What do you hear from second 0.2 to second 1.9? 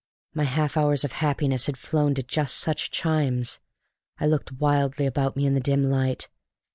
My half hours of happiness had